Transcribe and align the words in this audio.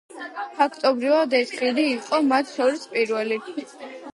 ფაქტობრივად 0.53 1.35
ეს 1.41 1.53
ხიდი 1.59 1.85
იყო 1.91 2.23
მათ 2.33 2.51
შორის 2.57 2.89
პირველი. 2.95 3.41